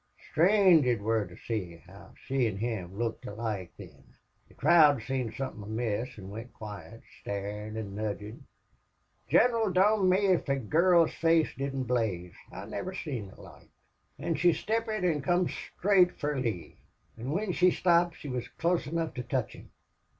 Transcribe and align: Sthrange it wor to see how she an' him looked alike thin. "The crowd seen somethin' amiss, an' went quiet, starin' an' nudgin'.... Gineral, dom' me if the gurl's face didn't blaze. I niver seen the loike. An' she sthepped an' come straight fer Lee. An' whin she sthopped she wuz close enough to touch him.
Sthrange 0.31 0.87
it 0.87 0.99
wor 0.99 1.27
to 1.27 1.37
see 1.37 1.75
how 1.85 2.15
she 2.15 2.47
an' 2.47 2.57
him 2.57 2.97
looked 2.97 3.27
alike 3.27 3.71
thin. 3.77 4.03
"The 4.47 4.55
crowd 4.55 5.03
seen 5.03 5.31
somethin' 5.31 5.61
amiss, 5.61 6.17
an' 6.17 6.31
went 6.31 6.53
quiet, 6.55 7.03
starin' 7.19 7.77
an' 7.77 7.93
nudgin'.... 7.93 8.47
Gineral, 9.29 9.71
dom' 9.71 10.09
me 10.09 10.25
if 10.25 10.43
the 10.47 10.55
gurl's 10.55 11.13
face 11.13 11.53
didn't 11.55 11.83
blaze. 11.83 12.33
I 12.51 12.65
niver 12.65 12.95
seen 12.95 13.27
the 13.27 13.39
loike. 13.39 13.69
An' 14.17 14.33
she 14.33 14.53
sthepped 14.53 14.89
an' 15.03 15.21
come 15.21 15.47
straight 15.47 16.13
fer 16.17 16.35
Lee. 16.35 16.79
An' 17.15 17.27
whin 17.29 17.51
she 17.51 17.69
sthopped 17.69 18.15
she 18.15 18.27
wuz 18.27 18.47
close 18.57 18.87
enough 18.87 19.13
to 19.13 19.21
touch 19.21 19.53
him. 19.53 19.69